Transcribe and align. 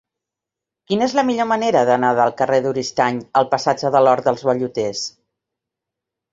Quina 0.91 1.05
és 1.09 1.13
la 1.19 1.23
millor 1.27 1.47
manera 1.51 1.83
d'anar 1.91 2.15
del 2.21 2.33
carrer 2.41 2.59
d'Oristany 2.65 3.21
al 3.43 3.49
passatge 3.55 3.95
de 3.99 4.05
l'Hort 4.07 4.33
dels 4.33 4.49
Velluters? 4.51 5.07